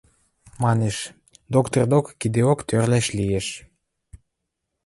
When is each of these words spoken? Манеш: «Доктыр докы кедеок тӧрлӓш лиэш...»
Манеш: 0.63 0.97
«Доктыр 1.53 1.83
докы 1.91 2.11
кедеок 2.21 2.59
тӧрлӓш 2.67 3.05
лиэш...» 3.17 3.47